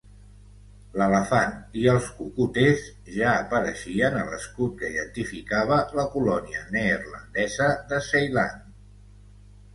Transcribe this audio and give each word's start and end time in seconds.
L'elefant 1.01 1.51
i 1.81 1.83
els 1.91 2.07
cocoters 2.21 2.87
ja 3.17 3.33
apareixien 3.33 4.17
a 4.23 4.25
l'escut 4.31 4.73
que 4.81 4.91
identificava 4.95 5.79
la 6.01 6.07
colònia 6.17 6.65
neerlandesa 6.79 7.71
de 7.95 8.03
Ceilan. 8.09 8.67